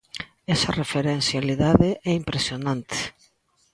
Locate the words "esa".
0.55-0.69